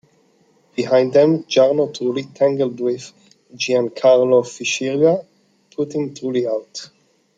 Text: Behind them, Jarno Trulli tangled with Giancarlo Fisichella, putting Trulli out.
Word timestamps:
Behind 0.75 1.13
them, 1.13 1.43
Jarno 1.43 1.93
Trulli 1.93 2.33
tangled 2.33 2.79
with 2.79 3.13
Giancarlo 3.53 4.43
Fisichella, 4.43 5.23
putting 5.75 6.11
Trulli 6.15 6.47
out. 6.49 6.89